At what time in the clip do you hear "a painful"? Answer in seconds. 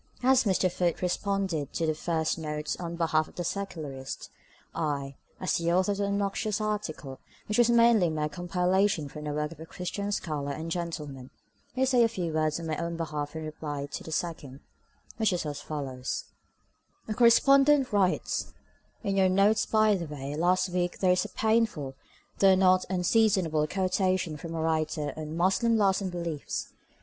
21.25-21.93